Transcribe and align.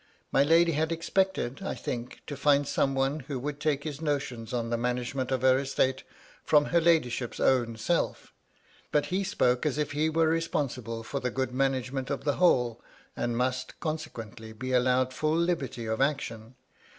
My 0.31 0.41
lady 0.41 0.71
had 0.71 0.91
expected, 0.91 1.61
I 1.61 1.75
think, 1.75 2.23
to 2.25 2.35
find 2.35 2.67
some 2.67 2.95
one 2.95 3.19
who 3.19 3.37
would 3.37 3.59
take 3.59 3.83
his 3.83 4.01
notions 4.01 4.51
on 4.51 4.71
the 4.71 4.75
management 4.77 5.29
of 5.31 5.43
her 5.43 5.59
estate 5.59 6.01
from 6.43 6.65
her 6.65 6.81
^ladyship's 6.81 7.39
own 7.39 7.75
self; 7.75 8.33
but 8.91 9.05
he 9.13 9.23
spoke 9.23 9.63
as 9.63 9.77
if 9.77 9.91
he 9.91 10.09
were 10.09 10.27
responsible 10.27 11.03
for 11.03 11.19
the 11.19 11.29
good 11.29 11.51
management 11.51 12.09
of 12.09 12.21
310 12.21 12.25
MY 12.25 12.31
LADY 12.31 12.57
LUDLOW. 12.57 12.75
the 12.75 12.75
whole, 12.75 12.83
and 13.15 13.37
must, 13.37 13.79
consequently, 13.79 14.53
be 14.53 14.71
allowed 14.73 15.11
fiill 15.13 15.37
liberty 15.45 15.85
of 15.85 16.01
action. 16.01 16.55